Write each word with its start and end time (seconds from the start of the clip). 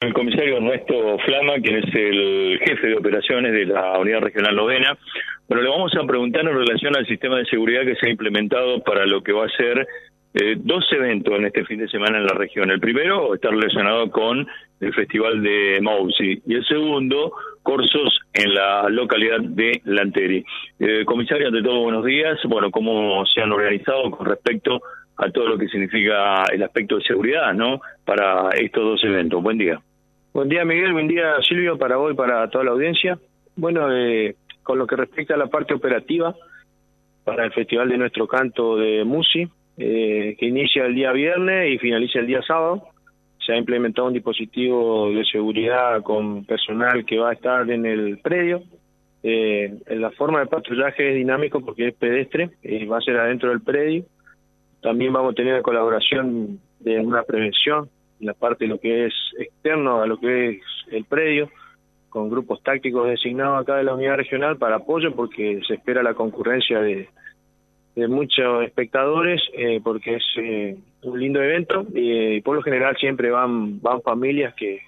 el 0.00 0.14
comisario 0.14 0.56
Ernesto 0.56 1.18
Flama, 1.26 1.60
quien 1.62 1.76
es 1.76 1.94
el 1.94 2.58
jefe 2.64 2.86
de 2.86 2.96
operaciones 2.96 3.52
de 3.52 3.66
la 3.66 3.98
Unidad 3.98 4.20
Regional 4.20 4.56
Novena. 4.56 4.96
Bueno, 5.46 5.62
le 5.62 5.68
vamos 5.68 5.92
a 5.94 6.06
preguntar 6.06 6.40
en 6.40 6.56
relación 6.56 6.96
al 6.96 7.06
sistema 7.06 7.36
de 7.36 7.44
seguridad 7.44 7.82
que 7.84 7.96
se 7.96 8.06
ha 8.06 8.10
implementado 8.10 8.82
para 8.82 9.04
lo 9.04 9.22
que 9.22 9.32
va 9.32 9.44
a 9.44 9.48
ser 9.50 9.86
eh, 10.32 10.56
dos 10.56 10.90
eventos 10.92 11.34
en 11.34 11.44
este 11.44 11.66
fin 11.66 11.80
de 11.80 11.88
semana 11.88 12.16
en 12.16 12.24
la 12.24 12.32
región. 12.32 12.70
El 12.70 12.80
primero 12.80 13.34
está 13.34 13.50
relacionado 13.50 14.10
con 14.10 14.46
el 14.80 14.94
Festival 14.94 15.42
de 15.42 15.80
Mousi 15.82 16.40
y 16.46 16.54
el 16.54 16.64
segundo, 16.64 17.34
cursos 17.62 18.20
en 18.32 18.54
la 18.54 18.88
localidad 18.88 19.40
de 19.40 19.82
Lanteri. 19.84 20.42
Eh, 20.78 21.04
comisario, 21.04 21.48
ante 21.48 21.62
todo, 21.62 21.82
buenos 21.82 22.06
días. 22.06 22.38
Bueno, 22.44 22.70
¿cómo 22.70 23.26
se 23.26 23.42
han 23.42 23.52
organizado 23.52 24.10
con 24.10 24.26
respecto 24.26 24.80
a 25.18 25.30
todo 25.30 25.46
lo 25.46 25.58
que 25.58 25.68
significa 25.68 26.44
el 26.50 26.62
aspecto 26.62 26.96
de 26.96 27.04
seguridad, 27.04 27.52
¿no? 27.52 27.82
Para 28.06 28.48
estos 28.58 28.82
dos 28.82 29.04
eventos. 29.04 29.42
Buen 29.42 29.58
día. 29.58 29.78
Buen 30.32 30.48
día, 30.48 30.64
Miguel. 30.64 30.92
Buen 30.92 31.08
día, 31.08 31.34
Silvio, 31.48 31.76
para 31.76 31.96
vos 31.96 32.12
y 32.12 32.16
para 32.16 32.48
toda 32.48 32.64
la 32.64 32.70
audiencia. 32.70 33.18
Bueno, 33.56 33.92
eh, 33.92 34.36
con 34.62 34.78
lo 34.78 34.86
que 34.86 34.94
respecta 34.94 35.34
a 35.34 35.36
la 35.36 35.48
parte 35.48 35.74
operativa, 35.74 36.34
para 37.24 37.44
el 37.44 37.52
Festival 37.52 37.88
de 37.88 37.98
Nuestro 37.98 38.28
Canto 38.28 38.76
de 38.76 39.04
Musi, 39.04 39.48
eh, 39.76 40.36
que 40.38 40.46
inicia 40.46 40.86
el 40.86 40.94
día 40.94 41.10
viernes 41.12 41.72
y 41.72 41.78
finaliza 41.78 42.20
el 42.20 42.26
día 42.28 42.42
sábado, 42.42 42.82
se 43.44 43.52
ha 43.52 43.56
implementado 43.56 44.06
un 44.06 44.14
dispositivo 44.14 45.10
de 45.10 45.24
seguridad 45.24 46.02
con 46.02 46.44
personal 46.44 47.04
que 47.04 47.18
va 47.18 47.30
a 47.30 47.34
estar 47.34 47.68
en 47.68 47.84
el 47.84 48.18
predio. 48.18 48.62
Eh, 49.22 49.74
la 49.88 50.10
forma 50.12 50.40
de 50.40 50.46
patrullaje 50.46 51.10
es 51.10 51.16
dinámico 51.16 51.60
porque 51.60 51.88
es 51.88 51.94
pedestre, 51.94 52.50
y 52.62 52.84
va 52.84 52.98
a 52.98 53.02
ser 53.02 53.16
adentro 53.16 53.50
del 53.50 53.62
predio 53.62 54.04
también 54.80 55.12
vamos 55.12 55.32
a 55.32 55.34
tener 55.34 55.54
la 55.54 55.62
colaboración 55.62 56.58
de 56.80 56.98
una 57.00 57.22
prevención 57.22 57.84
en 57.84 57.90
la 58.20 58.34
parte 58.34 58.64
de 58.64 58.68
lo 58.68 58.78
que 58.78 59.06
es 59.06 59.14
externo 59.38 60.02
a 60.02 60.06
lo 60.06 60.18
que 60.18 60.50
es 60.50 60.62
el 60.90 61.04
predio, 61.04 61.50
con 62.08 62.28
grupos 62.28 62.62
tácticos 62.62 63.08
designados 63.08 63.60
acá 63.60 63.76
de 63.76 63.84
la 63.84 63.94
unidad 63.94 64.16
regional 64.16 64.58
para 64.58 64.76
apoyo, 64.76 65.14
porque 65.14 65.60
se 65.66 65.74
espera 65.74 66.02
la 66.02 66.14
concurrencia 66.14 66.80
de, 66.80 67.08
de 67.94 68.08
muchos 68.08 68.64
espectadores, 68.64 69.40
eh, 69.56 69.80
porque 69.82 70.16
es 70.16 70.24
eh, 70.36 70.76
un 71.02 71.20
lindo 71.20 71.42
evento 71.42 71.86
y 71.94 72.40
por 72.42 72.56
lo 72.56 72.62
general 72.62 72.96
siempre 72.96 73.30
van, 73.30 73.80
van 73.80 74.02
familias 74.02 74.54
que, 74.54 74.80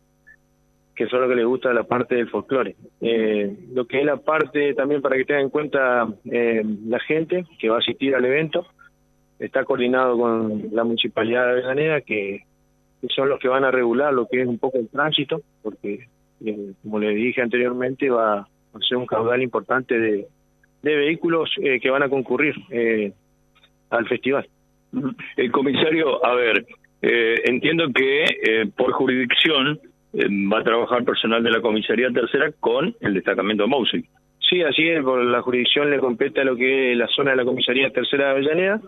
que 0.94 1.06
son 1.06 1.22
lo 1.22 1.28
que 1.28 1.36
les 1.36 1.46
gusta 1.46 1.72
la 1.72 1.84
parte 1.84 2.16
del 2.16 2.28
folclore. 2.28 2.74
Eh, 3.00 3.56
lo 3.72 3.86
que 3.86 4.00
es 4.00 4.04
la 4.04 4.16
parte 4.16 4.74
también 4.74 5.00
para 5.00 5.16
que 5.16 5.24
tengan 5.24 5.44
en 5.44 5.50
cuenta 5.50 6.08
la 6.24 6.98
gente 7.00 7.46
que 7.58 7.68
va 7.68 7.76
a 7.76 7.80
asistir 7.80 8.14
al 8.14 8.24
evento, 8.24 8.66
está 9.38 9.64
coordinado 9.64 10.16
con 10.18 10.68
la 10.72 10.84
Municipalidad 10.84 11.44
de 11.46 11.50
Avellaneda, 11.52 12.00
que, 12.02 12.44
son 13.08 13.28
los 13.28 13.38
que 13.40 13.48
van 13.48 13.64
a 13.64 13.70
regular 13.70 14.12
lo 14.12 14.26
que 14.26 14.42
es 14.42 14.46
un 14.46 14.58
poco 14.58 14.78
el 14.78 14.88
tránsito, 14.88 15.42
porque, 15.62 16.06
eh, 16.44 16.72
como 16.82 16.98
le 16.98 17.10
dije 17.14 17.42
anteriormente, 17.42 18.10
va 18.10 18.40
a 18.40 18.46
ser 18.88 18.96
un 18.96 19.06
caudal 19.06 19.42
importante 19.42 19.98
de, 19.98 20.26
de 20.82 20.96
vehículos 20.96 21.50
eh, 21.62 21.80
que 21.80 21.90
van 21.90 22.02
a 22.02 22.08
concurrir 22.08 22.54
eh, 22.70 23.12
al 23.90 24.06
festival. 24.06 24.46
El 25.36 25.50
comisario, 25.50 26.24
a 26.24 26.34
ver, 26.34 26.66
entiendo 27.00 27.86
que 27.94 28.70
por 28.76 28.92
jurisdicción 28.92 29.80
va 30.14 30.60
a 30.60 30.64
trabajar 30.64 31.02
personal 31.02 31.42
de 31.42 31.50
la 31.50 31.62
comisaría 31.62 32.10
tercera 32.10 32.52
con 32.60 32.94
el 33.00 33.14
destacamento 33.14 33.62
de 33.62 33.70
Mousing. 33.70 34.06
Sí, 34.38 34.60
así 34.60 34.86
es, 34.86 35.02
por 35.02 35.24
la 35.24 35.40
jurisdicción 35.40 35.90
le 35.90 35.98
compete 35.98 36.42
a 36.42 36.44
lo 36.44 36.56
que 36.56 36.92
es 36.92 36.98
la 36.98 37.06
zona 37.06 37.30
de 37.30 37.38
la 37.38 37.44
comisaría 37.46 37.88
tercera 37.88 38.26
de 38.26 38.30
Avellaneda 38.32 38.80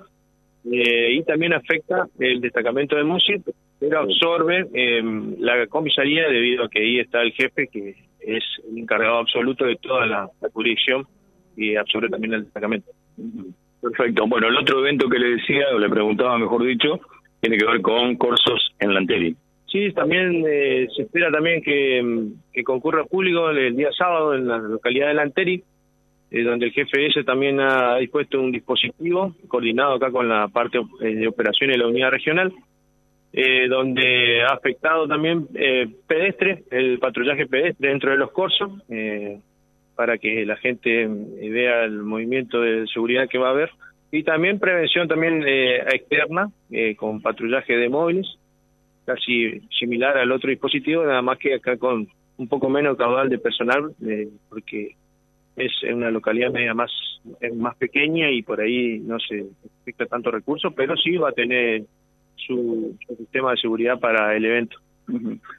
eh, 0.70 1.12
y 1.12 1.22
también 1.24 1.52
afecta 1.52 2.06
el 2.18 2.40
destacamento 2.40 2.96
de 2.96 3.04
Musi, 3.04 3.34
pero 3.78 4.00
absorbe 4.00 4.66
em, 4.72 5.36
la 5.38 5.66
comisaría 5.66 6.28
debido 6.28 6.64
a 6.64 6.68
que 6.70 6.80
ahí 6.80 7.00
está 7.00 7.20
el 7.22 7.32
jefe 7.32 7.68
que 7.68 7.94
es 8.20 8.44
el 8.70 8.78
encargado 8.78 9.18
absoluto 9.18 9.66
de 9.66 9.76
toda 9.76 10.06
la, 10.06 10.28
jurisdicción 10.52 11.06
y 11.56 11.76
absorbe 11.76 12.08
también 12.08 12.34
el 12.34 12.44
destacamento. 12.44 12.90
Perfecto. 13.82 14.26
Bueno, 14.26 14.48
el 14.48 14.56
otro 14.56 14.80
evento 14.80 15.08
que 15.08 15.18
le 15.18 15.36
decía, 15.36 15.66
o 15.74 15.78
le 15.78 15.90
preguntaba 15.90 16.38
mejor 16.38 16.64
dicho, 16.64 16.98
tiene 17.40 17.58
que 17.58 17.66
ver 17.66 17.82
con 17.82 18.16
cursos 18.16 18.74
en 18.78 18.94
Lanteri. 18.94 19.36
Sí, 19.70 19.92
también 19.92 20.44
eh, 20.48 20.88
se 20.96 21.02
espera 21.02 21.30
también 21.30 21.60
que, 21.60 21.98
em, 21.98 22.32
que 22.52 22.64
concurra 22.64 23.04
público 23.04 23.50
el 23.50 23.76
día 23.76 23.90
sábado 23.92 24.34
en 24.34 24.48
la 24.48 24.58
localidad 24.58 25.08
de 25.08 25.14
Lanteri 25.14 25.62
eh, 26.34 26.42
donde 26.42 26.66
el 26.66 27.06
ese 27.06 27.22
también 27.22 27.60
ha 27.60 27.96
dispuesto 27.98 28.40
un 28.40 28.50
dispositivo 28.50 29.36
coordinado 29.46 29.94
acá 29.94 30.10
con 30.10 30.28
la 30.28 30.48
parte 30.48 30.80
eh, 31.00 31.14
de 31.14 31.28
operaciones 31.28 31.76
de 31.76 31.82
la 31.84 31.88
unidad 31.88 32.10
regional, 32.10 32.52
eh, 33.32 33.68
donde 33.68 34.42
ha 34.42 34.54
afectado 34.54 35.06
también 35.06 35.46
pedestre, 36.08 36.64
el 36.72 36.98
patrullaje 36.98 37.46
pedestre 37.46 37.88
dentro 37.88 38.10
de 38.10 38.16
los 38.16 38.32
corsos, 38.32 38.72
para 39.94 40.18
que 40.18 40.44
la 40.44 40.56
gente 40.56 41.06
vea 41.06 41.84
el 41.84 42.02
movimiento 42.02 42.60
de 42.60 42.84
seguridad 42.88 43.28
que 43.28 43.38
va 43.38 43.48
a 43.48 43.52
haber, 43.52 43.70
y 44.10 44.24
también 44.24 44.58
prevención 44.58 45.06
también 45.06 45.44
externa, 45.46 46.50
con 46.96 47.22
patrullaje 47.22 47.76
de 47.76 47.88
móviles, 47.88 48.26
casi 49.04 49.60
similar 49.78 50.18
al 50.18 50.32
otro 50.32 50.50
dispositivo, 50.50 51.04
nada 51.04 51.22
más 51.22 51.38
que 51.38 51.54
acá 51.54 51.76
con 51.76 52.08
un 52.38 52.48
poco 52.48 52.68
menos 52.68 52.96
caudal 52.96 53.28
de 53.28 53.38
personal, 53.38 53.94
porque 54.48 54.96
es 55.56 55.72
una 55.92 56.10
localidad 56.10 56.50
media 56.50 56.74
más 56.74 56.90
más 57.54 57.76
pequeña 57.76 58.30
y 58.30 58.42
por 58.42 58.60
ahí 58.60 58.98
no 58.98 59.18
se 59.18 59.46
afecta 59.80 60.06
tanto 60.06 60.30
recursos, 60.30 60.72
pero 60.76 60.96
sí 60.96 61.16
va 61.16 61.30
a 61.30 61.32
tener 61.32 61.82
su, 62.36 62.96
sistema 63.16 63.52
de 63.52 63.56
seguridad 63.56 63.98
para 63.98 64.36
el 64.36 64.44
evento. 64.44 64.78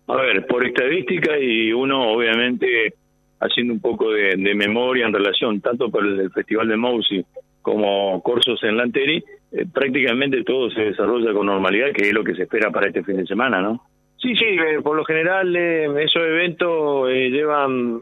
A 0.07 0.15
ver, 0.15 0.45
por 0.47 0.65
estadística 0.65 1.37
y 1.37 1.71
uno 1.71 2.11
obviamente 2.11 2.93
haciendo 3.39 3.73
un 3.73 3.79
poco 3.79 4.11
de, 4.11 4.35
memoria 4.55 5.05
en 5.05 5.13
relación 5.13 5.61
tanto 5.61 5.89
por 5.89 6.05
el, 6.05 6.31
Festival 6.31 6.67
de 6.67 6.77
Mousi 6.77 7.25
como 7.61 8.21
cursos 8.21 8.63
en 8.63 8.77
Lanteri, 8.77 9.23
eh, 9.51 9.65
prácticamente 9.71 10.43
todo 10.43 10.69
se 10.69 10.81
desarrolla 10.81 11.33
con 11.33 11.47
normalidad, 11.47 11.91
que 11.91 12.07
es 12.07 12.13
lo 12.13 12.23
que 12.23 12.35
se 12.35 12.43
espera 12.43 12.69
para 12.69 12.87
este 12.87 13.03
fin 13.03 13.17
de 13.17 13.25
semana, 13.25 13.59
¿no? 13.61 13.81
Sí, 14.17 14.35
sí, 14.35 14.45
eh, 14.45 14.81
por 14.83 14.95
lo 14.95 15.03
general 15.03 15.55
eh, 15.55 15.85
esos 16.03 16.23
eventos 16.23 17.09
llevan 17.09 17.99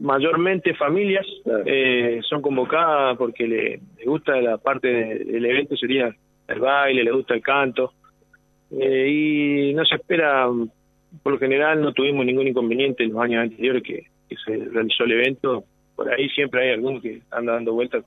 mayormente 0.00 0.74
familias 0.74 1.26
eh, 1.66 2.20
son 2.28 2.40
convocadas 2.40 3.16
porque 3.16 3.46
le, 3.46 3.80
gusta 4.04 4.40
la 4.40 4.58
parte 4.58 4.88
del 4.88 5.44
evento, 5.44 5.76
sería 5.76 6.14
el 6.46 6.60
baile, 6.60 7.04
le 7.04 7.12
gusta 7.12 7.34
el 7.34 7.42
canto. 7.42 7.92
Eh, 8.70 9.08
y 9.08 9.74
no 9.74 9.84
se 9.84 9.96
espera, 9.96 10.46
por 11.22 11.32
lo 11.32 11.38
general 11.38 11.80
no 11.80 11.92
tuvimos 11.92 12.24
ningún 12.24 12.48
inconveniente 12.48 13.04
en 13.04 13.12
los 13.12 13.22
años 13.22 13.42
anteriores 13.42 13.82
que, 13.82 14.06
se 14.44 14.56
realizó 14.56 15.04
el 15.04 15.12
evento. 15.12 15.64
Por 15.96 16.12
ahí 16.12 16.28
siempre 16.28 16.62
hay 16.62 16.74
alguno 16.74 17.00
que 17.00 17.22
anda 17.30 17.54
dando 17.54 17.72
vueltas 17.72 18.04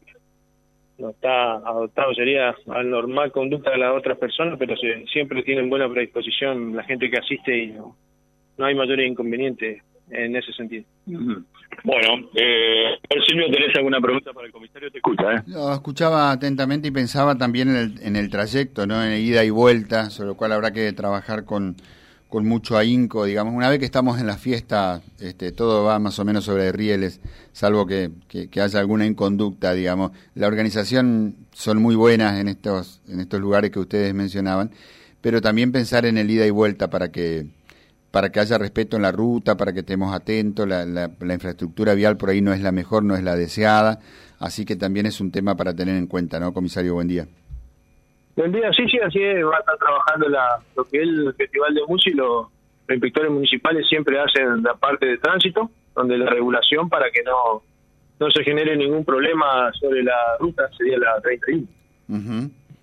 no 1.00 1.10
está 1.10 1.54
adoptado, 1.56 2.14
sería 2.14 2.56
al 2.68 2.90
normal 2.90 3.32
conducta 3.32 3.72
de 3.72 3.80
las 3.80 3.92
otras 3.98 4.20
personas, 4.20 4.60
pero 4.60 4.76
siempre 5.12 5.42
tienen 5.42 5.68
buena 5.68 5.90
predisposición 5.90 6.76
la 6.76 6.84
gente 6.84 7.10
que 7.10 7.18
asiste 7.18 7.58
y 7.58 7.68
no, 7.72 7.96
no 8.58 8.66
hay 8.66 8.76
mayores 8.76 9.10
inconvenientes 9.10 9.82
en 10.10 10.36
ese 10.36 10.52
sentido. 10.54 10.84
Bueno, 11.06 12.30
eh, 12.36 12.98
Silvio, 13.28 13.50
¿tenés 13.52 13.76
alguna 13.76 14.00
pregunta 14.00 14.34
para 14.34 14.48
el 14.48 14.54
comisario? 14.54 14.92
Te 14.92 14.98
escucha, 14.98 15.36
¿eh? 15.36 15.44
Lo 15.48 15.74
escuchaba 15.74 16.32
atentamente 16.32 16.90
y 16.90 16.92
pensaba 16.92 17.38
también 17.38 17.70
en 17.70 17.76
el, 17.76 18.02
en 18.02 18.16
el 18.16 18.30
trayecto, 18.30 18.86
¿no? 18.86 19.04
En 19.04 19.20
ida 19.22 19.44
y 19.44 19.50
vuelta, 19.50 20.10
sobre 20.10 20.28
lo 20.28 20.36
cual 20.36 20.52
habrá 20.52 20.72
que 20.72 20.92
trabajar 20.94 21.46
con, 21.46 21.76
con 22.32 22.48
mucho 22.48 22.78
ahínco, 22.78 23.26
digamos. 23.26 23.54
Una 23.54 23.70
vez 23.70 23.78
que 23.80 23.86
estamos 23.86 24.18
en 24.20 24.26
la 24.26 24.38
fiesta, 24.38 25.02
este, 25.20 25.52
todo 25.52 25.84
va 25.84 26.00
más 26.00 26.18
o 26.18 26.24
menos 26.24 26.46
sobre 26.46 26.72
rieles, 26.72 27.20
salvo 27.52 27.86
que, 27.86 28.10
que, 28.30 28.62
haya 28.62 28.80
alguna 28.80 29.06
inconducta, 29.06 29.74
digamos. 29.74 30.12
La 30.34 30.48
organización 30.48 31.36
son 31.52 31.82
muy 31.82 31.96
buenas 31.96 32.40
en 32.40 32.48
estos, 32.48 33.02
en 33.10 33.20
estos 33.20 33.42
lugares 33.42 33.72
que 33.72 33.80
ustedes 33.80 34.14
mencionaban, 34.14 34.72
pero 35.20 35.42
también 35.42 35.74
pensar 35.74 36.06
en 36.06 36.18
el 36.18 36.32
ida 36.32 36.48
y 36.48 36.52
vuelta 36.52 36.90
para 36.90 37.12
que 37.12 37.48
para 38.12 38.30
que 38.30 38.42
haya 38.42 38.58
respeto 38.58 38.98
en 38.98 39.04
la 39.04 39.12
ruta, 39.12 39.56
para 39.56 39.74
que 39.74 39.80
estemos 39.80 40.14
atentos, 40.14 40.68
la, 40.68 40.86
la, 40.86 41.34
infraestructura 41.34 41.94
vial 41.94 42.18
por 42.18 42.30
ahí 42.30 42.42
no 42.42 42.54
es 42.54 42.62
la 42.62 42.74
mejor, 42.74 43.04
no 43.04 43.16
es 43.16 43.24
la 43.24 43.36
deseada, 43.36 44.00
así 44.40 44.66
que 44.66 44.76
también 44.76 45.06
es 45.06 45.22
un 45.22 45.32
tema 45.32 45.56
para 45.56 45.74
tener 45.74 45.96
en 45.96 46.08
cuenta, 46.08 46.40
¿no, 46.40 46.54
comisario? 46.54 46.94
Buen 46.94 47.08
día. 47.08 47.26
Buen 48.36 48.52
día, 48.52 48.70
sí, 48.76 48.84
sí, 48.90 48.98
así 49.00 49.22
es, 49.22 49.44
va 49.46 49.56
a 49.56 49.60
estar 49.60 49.78
trabajando 49.78 50.28
la, 50.28 50.60
lo 50.76 50.84
que 50.84 50.98
es 50.98 51.04
el 51.04 51.34
Festival 51.36 51.74
de 51.74 51.82
Música 51.88 52.12
y 52.12 52.18
los, 52.18 52.48
inspectores 52.90 53.32
municipales 53.32 53.88
siempre 53.88 54.20
hacen 54.20 54.64
la 54.64 54.74
parte 54.74 55.06
de 55.06 55.18
tránsito, 55.18 55.72
donde 55.96 56.18
la 56.18 56.30
regulación 56.30 56.90
para 56.90 57.10
que 57.10 57.24
no, 57.24 57.64
no 58.20 58.32
se 58.32 58.44
genere 58.44 58.76
ningún 58.76 59.06
problema 59.06 59.72
sobre 59.80 60.04
la 60.04 60.36
ruta 60.40 60.70
sería 60.78 60.98
la 60.98 61.22
31. 61.22 61.68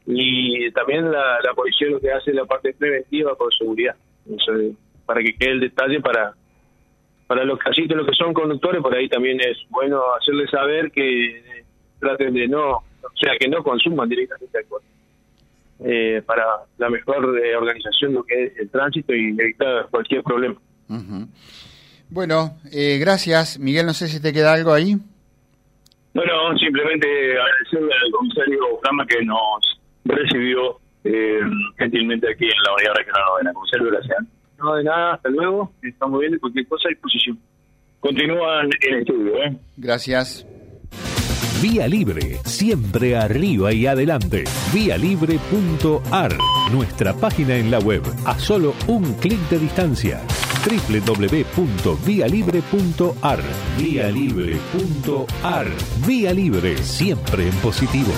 Y 0.06 0.70
también 0.70 1.12
la, 1.12 1.40
la 1.44 1.52
policía 1.52 1.88
lo 1.88 2.00
que 2.00 2.10
hace 2.10 2.30
es 2.30 2.36
la 2.36 2.46
parte 2.46 2.72
preventiva 2.72 3.34
por 3.34 3.54
seguridad. 3.54 3.94
Para 5.08 5.22
que 5.22 5.34
quede 5.34 5.52
el 5.52 5.60
detalle 5.60 6.00
para 6.00 6.34
para 7.26 7.44
los 7.44 7.58
casitos, 7.58 7.96
los 7.96 8.06
que 8.06 8.14
son 8.14 8.32
conductores, 8.32 8.80
por 8.82 8.94
ahí 8.94 9.08
también 9.08 9.40
es 9.40 9.56
bueno 9.70 10.00
hacerles 10.18 10.50
saber 10.50 10.90
que 10.90 11.64
traten 11.98 12.32
de 12.34 12.46
no, 12.48 12.68
o 12.70 13.16
sea, 13.20 13.32
que 13.38 13.48
no 13.48 13.62
consuman 13.62 14.08
directamente 14.08 14.58
alcohol. 14.58 14.82
eh, 15.84 16.22
para 16.26 16.44
la 16.78 16.88
mejor 16.90 17.26
organización 17.26 18.12
de 18.12 18.18
lo 18.18 18.24
que 18.24 18.44
es 18.44 18.58
el 18.58 18.70
tránsito 18.70 19.14
y 19.14 19.36
evitar 19.38 19.88
cualquier 19.90 20.22
problema. 20.22 20.56
Bueno, 22.08 22.56
gracias. 22.98 23.58
Miguel, 23.58 23.86
no 23.86 23.92
sé 23.92 24.08
si 24.08 24.20
te 24.20 24.32
queda 24.32 24.54
algo 24.54 24.72
ahí. 24.72 24.96
Bueno, 26.14 26.56
simplemente 26.58 27.06
agradecerle 27.38 27.92
al 27.94 28.10
comisario 28.10 28.58
Gama 28.82 29.06
que 29.06 29.22
nos 29.24 29.80
recibió 30.04 30.80
eh, 31.04 31.40
gentilmente 31.78 32.26
aquí 32.32 32.44
en 32.44 32.62
la 32.64 32.74
Unidad 32.74 32.94
Regional 32.94 33.22
Novena. 33.28 33.52
Comisario, 33.52 33.86
gracias. 33.90 34.18
No, 34.58 34.74
de 34.74 34.84
nada, 34.84 35.14
hasta 35.14 35.28
luego. 35.28 35.72
Estamos 35.82 36.20
viendo 36.20 36.40
cualquier 36.40 36.66
cosa 36.66 36.88
a 36.88 36.90
disposición. 36.90 37.38
Continúan 38.00 38.68
en 38.80 38.98
estudio, 38.98 39.42
¿eh? 39.42 39.56
Gracias. 39.76 40.46
Vía 41.62 41.88
Libre, 41.88 42.38
siempre 42.44 43.16
arriba 43.16 43.72
y 43.72 43.86
adelante. 43.86 44.44
Vialibre.ar, 44.72 46.36
nuestra 46.72 47.14
página 47.14 47.56
en 47.56 47.72
la 47.72 47.80
web, 47.80 48.02
a 48.24 48.38
solo 48.38 48.74
un 48.86 49.14
clic 49.14 49.40
de 49.48 49.58
distancia 49.58 50.22
www.vialibre.ar. 50.68 53.40
Vía 53.78 54.10
Libre.ar. 54.10 55.66
Vía 56.06 56.32
Libre, 56.32 56.76
siempre 56.78 57.48
en 57.48 57.54
positivo. 57.56 58.12